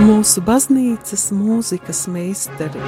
[0.00, 2.80] mūsu baznīcas mūzikas meistari.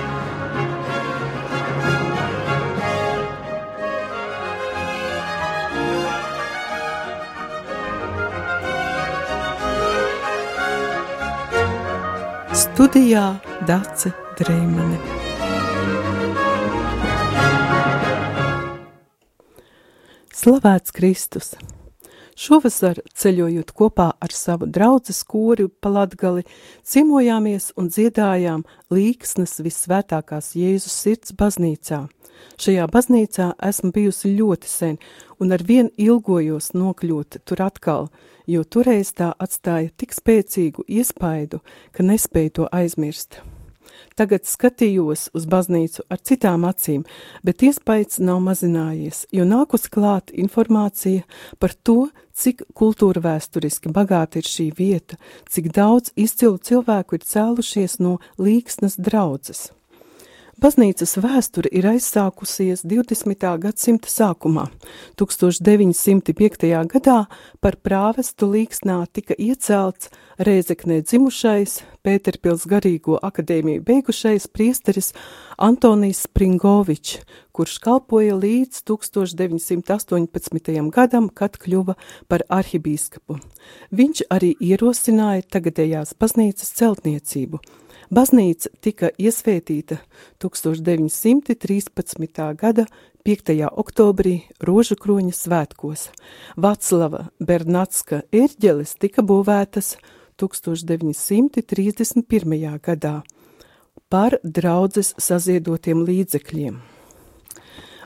[12.62, 13.26] Studijā
[13.68, 14.98] Dace Dreimane.
[20.42, 21.54] Slavēts Kristus!
[22.42, 26.42] Šovasar, ceļojot kopā ar savu draugu skori pa latgali,
[26.82, 32.00] ciemojāmies un dziedājām līksnes visvētākās Jēzus sirds baznīcā.
[32.58, 34.98] Šajā baznīcā esmu bijusi ļoti sen
[35.38, 38.10] un ar vien ilgojos nokļūt tur atkal,
[38.50, 41.62] jo toreiz tā atstāja tik spēcīgu iespaidu,
[41.94, 43.38] ka nespēju to aizmirst.
[44.18, 47.04] Tagad skatījos uz baznīcu ar citām acīm,
[47.44, 51.26] bet iespējas nav mazinājies, jo nākus klāt informācija
[51.58, 58.00] par to, cik kultūra vēsturiski bagāta ir šī vieta, cik daudz izcilu cilvēku ir cēlušies
[58.00, 59.70] no līksnas draudzes.
[60.62, 63.46] Baznīcas vēsture ir aizsākusies 20.
[63.64, 64.68] gadsimta sākumā.
[65.18, 66.68] 1905.
[66.92, 67.16] gadā
[67.58, 75.10] par prāvestu līksnā tika iecelts Rēzeknē dzimušais, Pēterpils garīgo akadēmiju beigušais priesteris
[75.58, 77.18] Antonijs Springovičs,
[77.50, 80.90] kurš kalpoja līdz 1918.
[80.94, 81.98] gadam, kad kļuva
[82.30, 83.42] par arhibīskapu.
[83.90, 87.58] Viņš arī ierosināja tagadējās baznīcas celtniecību–
[88.12, 89.96] Baznīca tika iesvētīta
[90.44, 92.44] 1913.
[92.60, 92.84] gada
[93.24, 93.56] 5.
[93.80, 96.12] oktobrī Rožu kroņa svētkos.
[96.60, 99.96] Vaclava Bernatska ērģeles tika būvētas
[100.36, 102.20] 1931.
[102.84, 103.24] gadā
[104.12, 106.76] par draudzes saziedotiem līdzekļiem.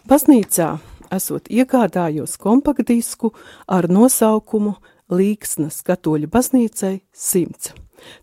[0.06, 0.78] Baznīcā
[1.10, 3.34] esot iegādājos kompaktdisku
[3.66, 7.76] ar nosaukumu Līksnas katoļu baznīcai 100.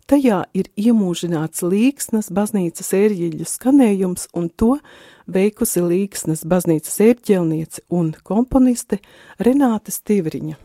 [0.04, 4.74] Tajā ir iemūžināts līksnas baznīcas ērģeļu skanējums, un to
[5.32, 9.00] veikusi līksnas baznīcas ērģelniece un komponiste
[9.40, 10.58] Renāte Stivriņa.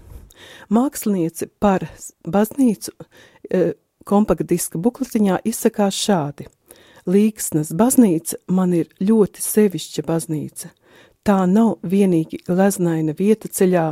[0.75, 1.87] Mākslinieci par
[2.27, 3.63] baznīcu e,
[4.03, 6.49] kompaktdiska bukletiņā izsakās šādi.
[7.07, 10.75] Līksnas baznīca man ir ļoti sevišķa baznīca.
[11.29, 13.89] Tā nav vienīgi gleznaina vieta ceļā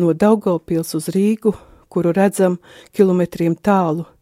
[0.00, 1.52] no Daugavpils uz Rīgu,
[1.92, 2.56] kuru redzam
[2.96, 4.08] kilometriem tālu–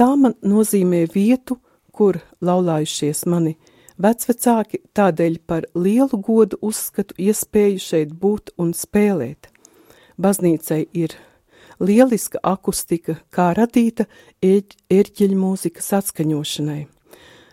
[0.00, 1.58] Tā man nozīmē vietu,
[1.92, 3.56] kur laulājušies mani
[4.00, 9.50] vecvecāki, tādēļ par lielu godu uzskatu iespēju šeit būt un spēlēt.
[10.16, 11.16] Baznīcai ir
[11.80, 14.06] lieliska akustika, kā radīta
[14.40, 16.80] ērķeļu mūzikas atskaņošanai.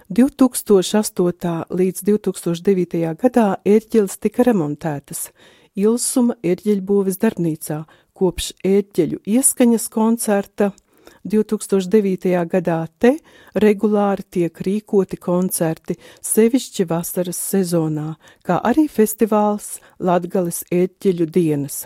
[0.08, 1.66] 2008.
[1.70, 3.16] līdz 2009.
[3.20, 5.32] gadā ērķeles tika remontētas
[5.76, 7.84] Ilsuma ērķeļbūves darbnīcā,
[8.18, 10.72] kopš ērķeļu ieskaņas koncerta–
[11.28, 12.32] 2009.
[12.48, 13.18] gadā te
[13.56, 18.16] regulāri tiek rīkoti koncerti, sevišķi vasaras sezonā,
[18.48, 21.86] kā arī festivāls Latgales ēķeļu dienas.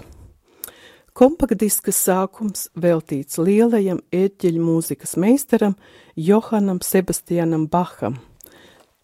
[1.11, 5.73] Kompaktdiskas sākums veltīts lielajam ēķeļu mūzikas meistaram
[6.15, 8.15] Johanam Sebastianam Baham,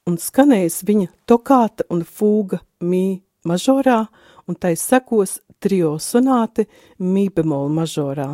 [0.07, 4.05] un skanējas viņa tokāta un fūga mī mažorā,
[4.47, 6.69] un tai sekos trio sonāte
[7.03, 8.29] mī bemol mažorā.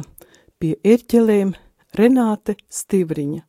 [0.61, 1.55] Pie ērķelēm
[1.97, 3.41] Renāte Stivriņa.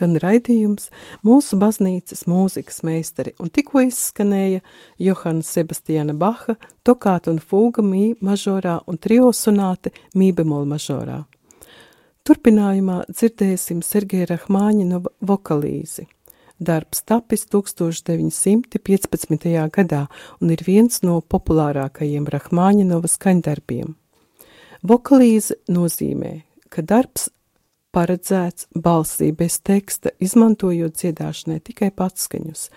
[0.00, 0.86] Skan raidījums
[1.26, 4.62] mūsu baznīcas mūzikas meistari, un tikko izskanēja
[4.96, 6.56] Johana Sebastiana Baha,
[6.88, 11.28] tokāta un fūga mī mažorā un triosonāte mī bemol mažorā.
[12.24, 16.06] Turpinājumā dzirdēsim Sergeja Rahmāņinova vokalīzi.
[16.60, 19.68] Darbs tapis 1915.
[19.76, 20.06] gadā
[20.40, 23.94] un ir viens no populārākajiem Rahmāņinova skaņdarbiem.
[24.80, 26.40] Vokalīze nozīmē,
[26.72, 27.28] ka darbs
[27.94, 32.68] paredzēts balsī bez teksta, izmantojot dziedāšanai tikai patskaņus.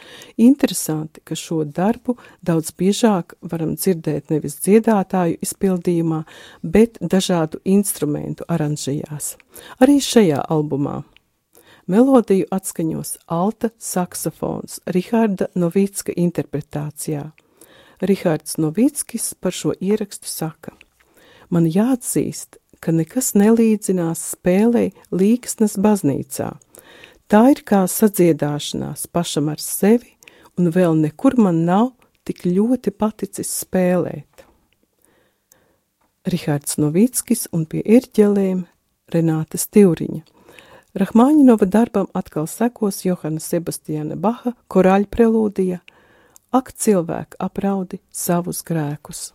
[0.41, 6.23] Interesanti, ka šo darbu daudz biežāk varam dzirdēt nevis dziedātāju izpildījumā,
[6.63, 9.35] bet dažādu instrumentu aranžijās.
[9.79, 11.03] Arī šajā albumā.
[11.87, 17.25] Melodiju atskaņos alta saksofons Riharda Novicka interpretācijā.
[17.99, 20.71] Rihards Novickis par šo ierakstu saka:
[21.49, 26.49] Man jāatzīst, ka nekas nelīdzinās spēlei līksnes baznīcā.
[27.31, 30.11] Tā ir kā sadziedāšanās pašam ar sevi,
[30.59, 31.93] un vēl nekur man nav
[32.27, 34.43] tik ļoti paticis spēlēt.
[36.27, 38.63] Rihards Novickis un pie ērģelēm
[39.11, 40.21] Renāta Stivriņa.
[40.99, 45.79] Rahmāņinova darbam atkal sekos Johana Sebastiana Baha korāļu prelūdija
[46.53, 49.31] Ak cilvēku apraudi savus grēkus.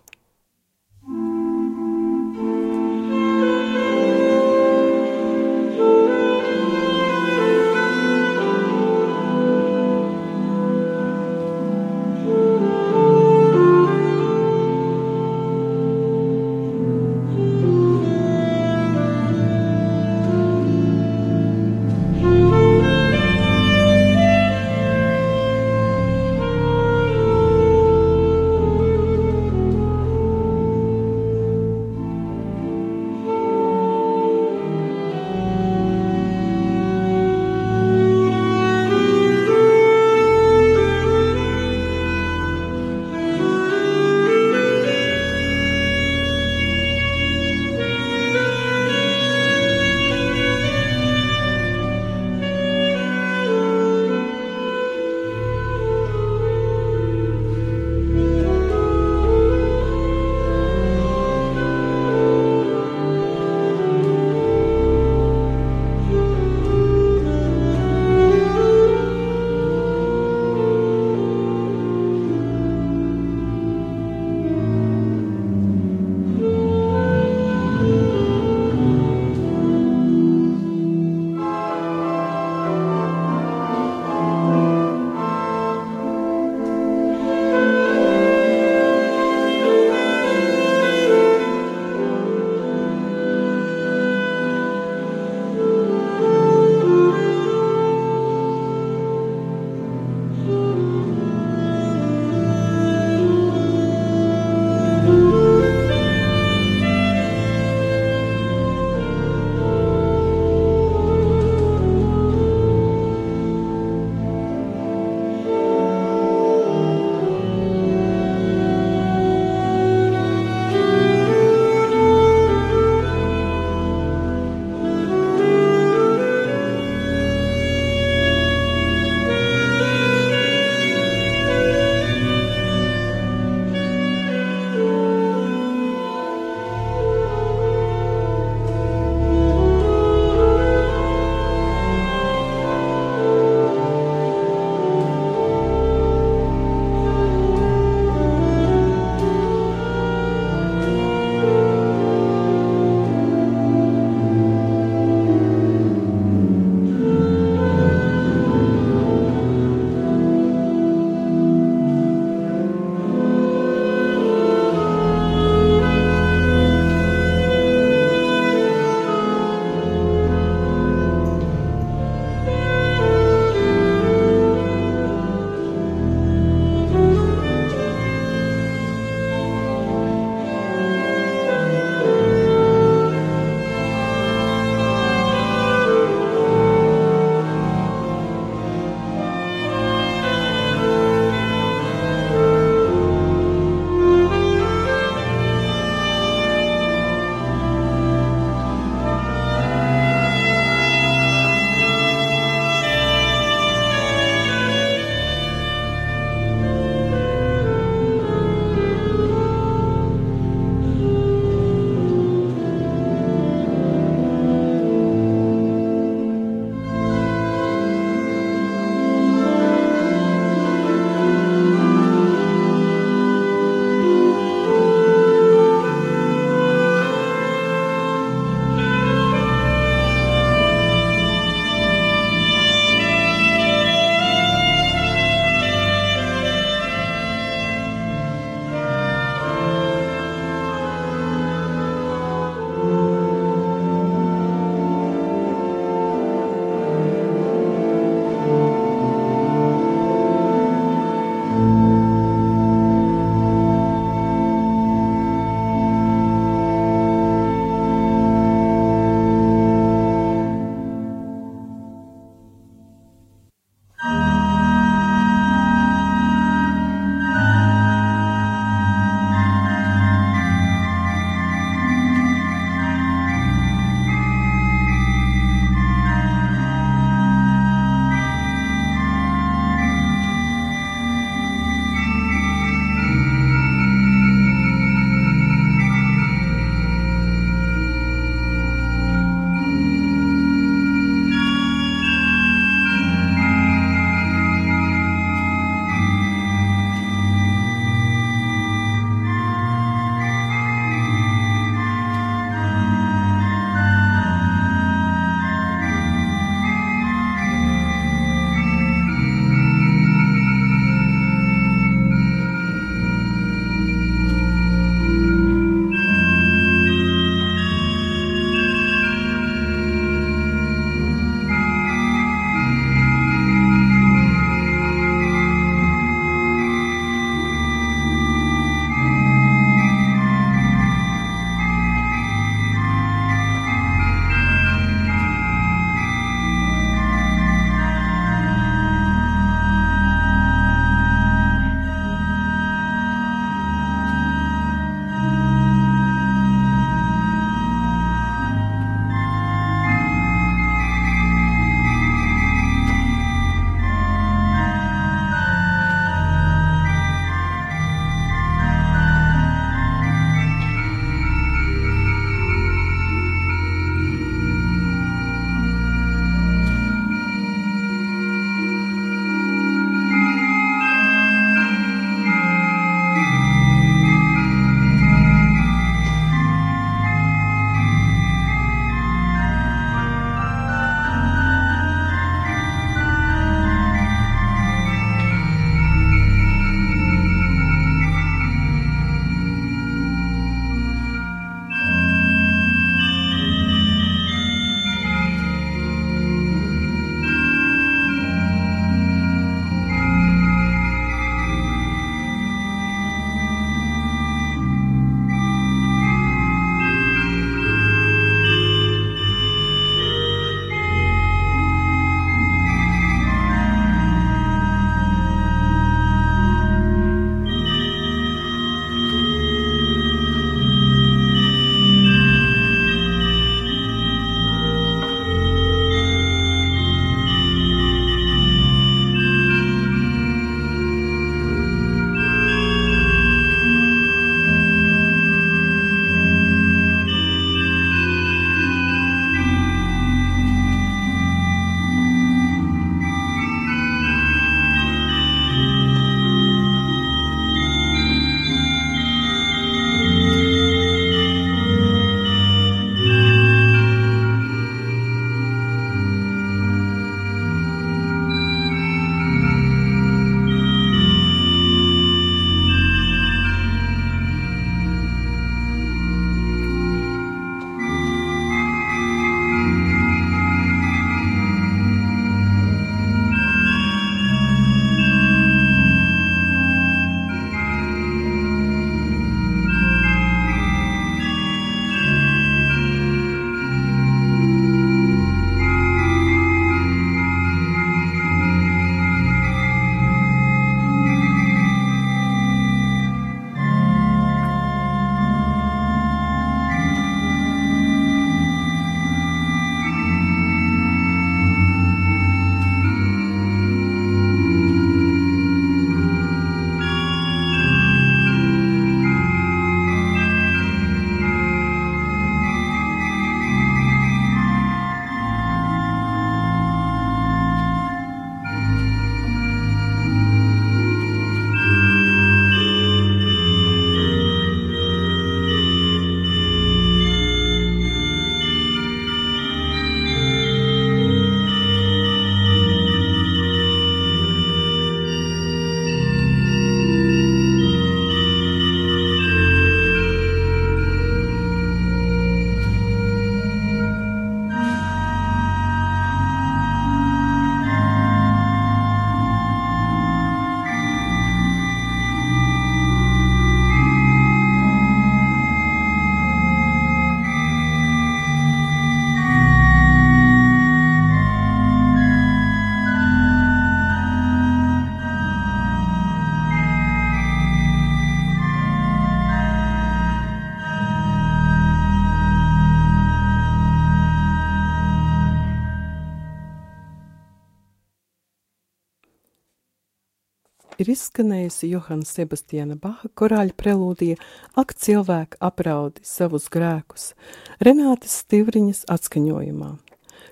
[580.89, 584.17] Ir izskanējusi Johana Sebastiana Baha korāļa prelūdija
[584.57, 587.13] Ak cilvēku apraudi savus grēkus,
[587.61, 589.75] Renātes Stivriņas atskaņojumā.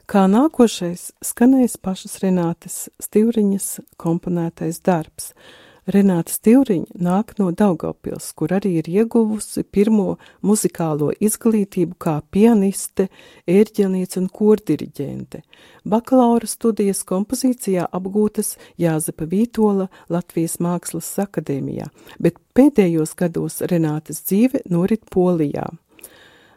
[0.07, 5.33] Kā nākošais skanēs pašas Renātes Stivriņas komponētais darbs–
[5.87, 13.07] Renāta Stivriņa nāk no Daugavpils, kur arī ir ieguvusi pirmo muzikālo izglītību kā pianiste,
[13.47, 15.45] ērģelniece un kordiriģente.
[15.87, 21.87] Bakalaura studijas kompozīcijā apgūtas Jāzepa Vītola Latvijas Mākslas akadēmijā,
[22.19, 25.69] bet pēdējos gados Renātas dzīve norit Polijā.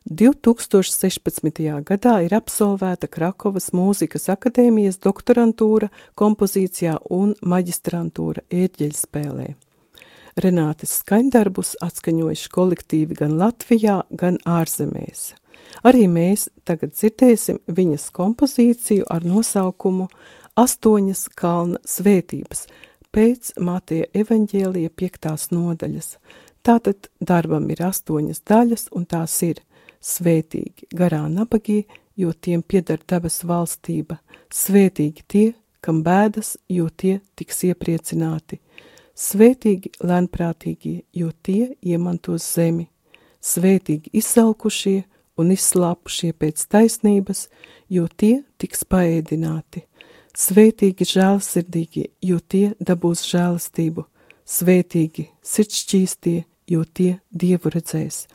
[0.10, 1.84] 2016.
[1.86, 9.51] gadā ir absolvēta Krakovas mūzikas akadēmijas doktorantūra kompozīcijā un maģistrantūra ērģeļspēlē.
[10.41, 15.36] Renātes skaņdarbus atskaņojuši kolektīvi gan Latvijā, gan ārzemēs.
[15.86, 20.10] Arī mēs tagad dzirdēsim viņas kompozīciju ar nosaukumu
[20.57, 22.66] Astoņas kalna svētības
[23.14, 26.16] pēc Mateja evaņģēlija piektās nodaļas.
[26.66, 29.62] Tātad darbam ir astoņas daļas, un tās ir
[29.99, 31.83] Svētīgi garā nabagie,
[32.15, 34.19] jo tiem pieder debes valstība.
[34.51, 35.47] Svētīgi tie,
[35.83, 38.59] kam bēdas, jo tie tiks iepriecināti.
[39.19, 42.87] Svētīgi lēnprātīgie, jo tie iemantos zemi.
[43.43, 45.03] Svētīgi izsalkušie
[45.39, 47.47] un izslāpušie pēc taisnības,
[47.91, 49.83] jo tie tiks paēdināti.
[50.39, 54.07] Svētīgi žēlsirdīgie, jo tie dabūs žēlastību.
[54.47, 56.37] Svētīgi sirdšķīstie,
[56.71, 58.27] jo tie dievu redzēs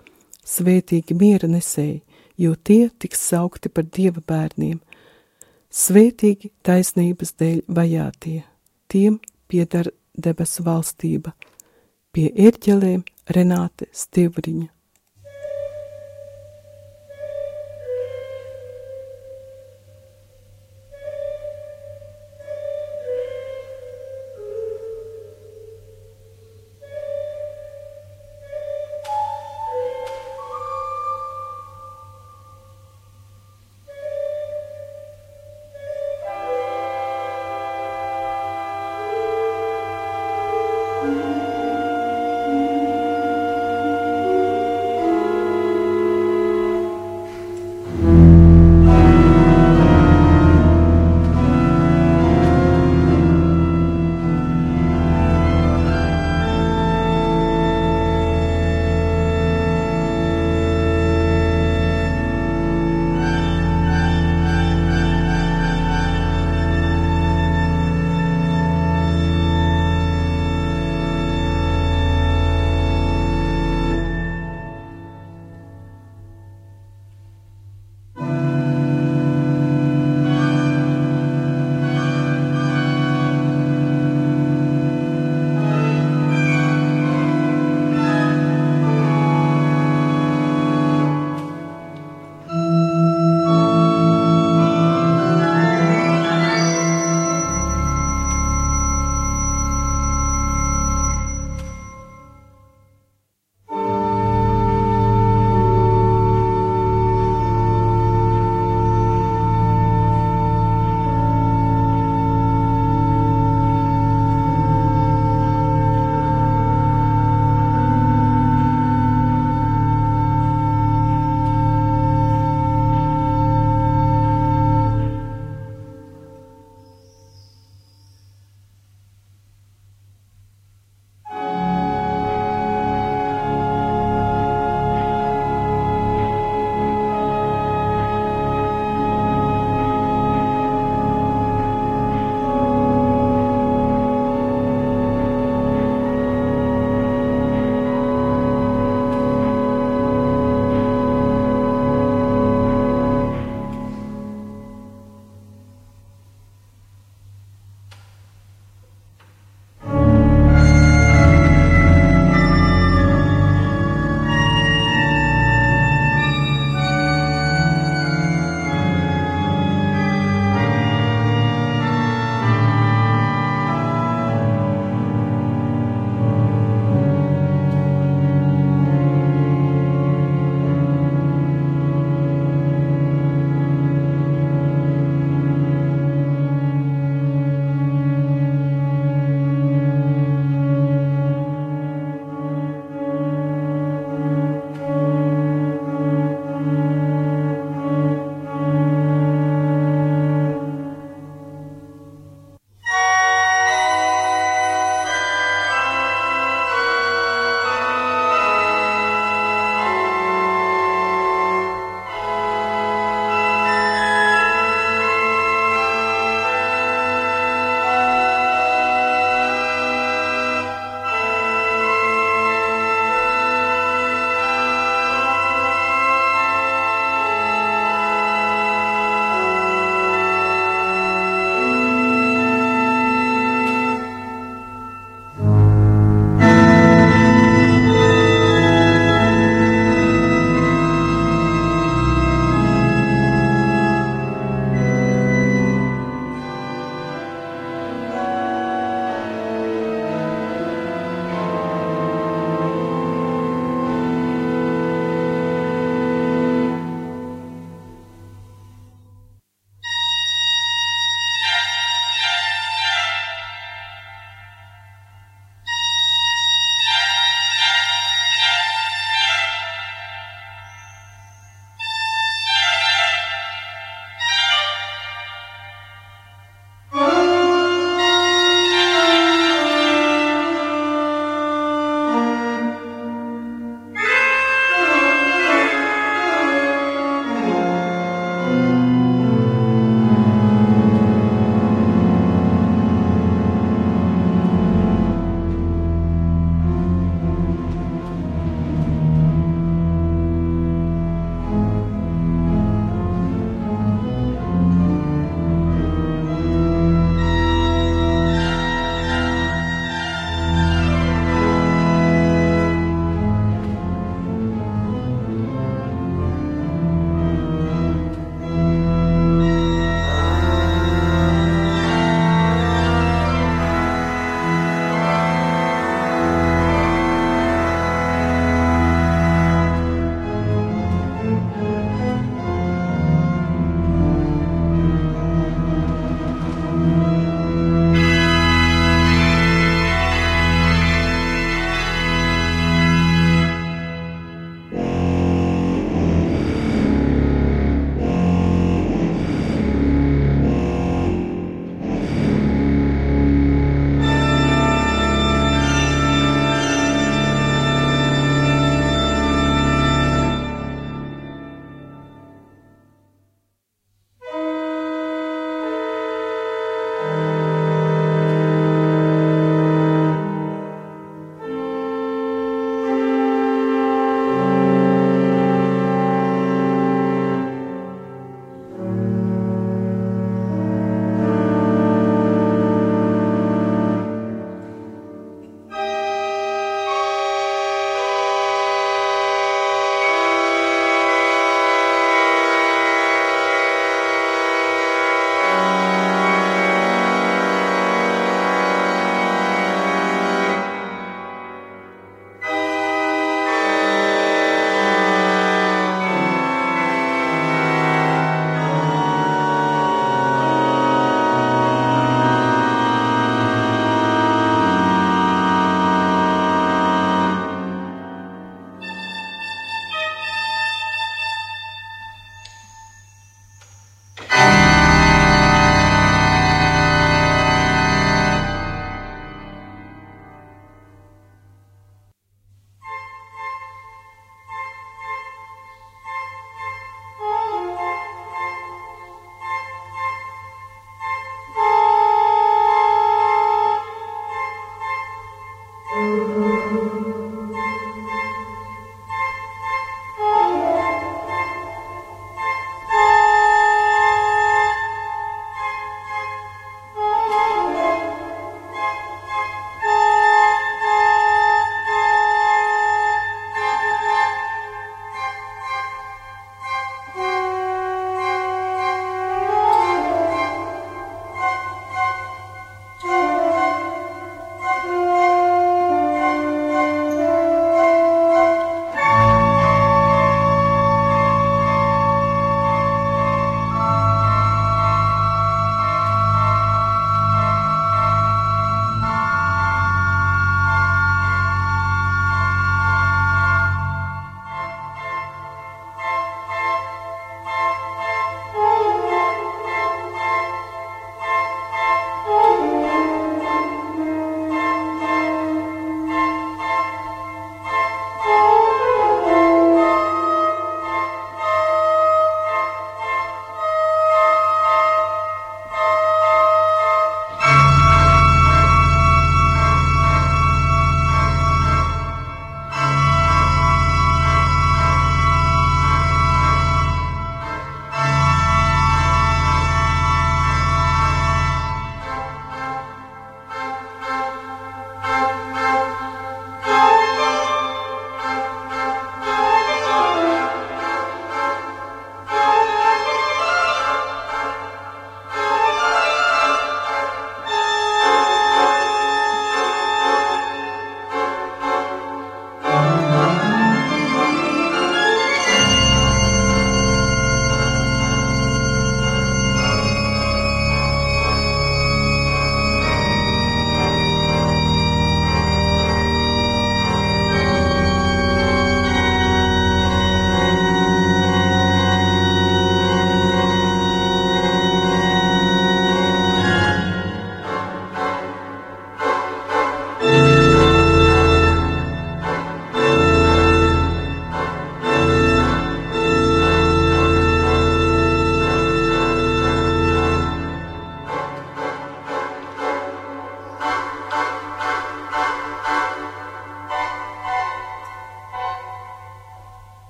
[0.45, 2.03] svētīgi miera nesēji,
[2.39, 4.81] jo tie tiks saukti par dieva bērniem,
[5.71, 8.43] svētīgi taisnības dēļ vajātie,
[8.89, 9.19] tiem
[9.49, 11.35] piedara debesu valstība,
[12.15, 13.03] pie ērķelēm
[13.35, 14.74] Renāte Stivriņa.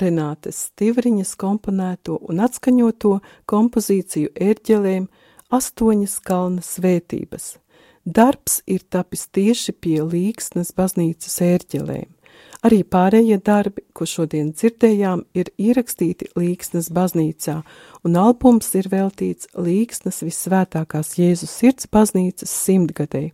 [0.00, 3.18] Renātes Stivriņas komponēto un atskaņoto
[3.50, 5.08] kompozīciju ērģelēm
[5.52, 7.56] astoņas kalna svētības.
[8.02, 12.08] Darbs ir tapis tieši pie Līksnes baznīcas ērģelēm.
[12.62, 17.56] Arī pārējie darbi, ko šodien dzirdējām, ir ierakstīti Līksnes baznīcā,
[18.06, 23.32] un albums ir veltīts Līksnes visvētākās Jēzus sirds baznīcas simtgadēji.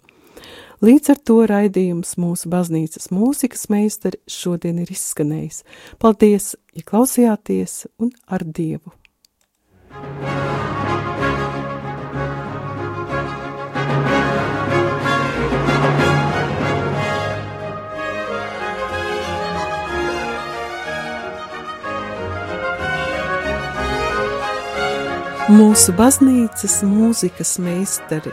[0.78, 5.64] Līdz ar to raidījums mūsu baznīcas mūzikas meistari šodien ir izskanējis.
[5.98, 8.94] Paldies, ja klausījāties un ar Dievu!
[25.48, 28.30] Mūsu baznīcas mūzikas meistari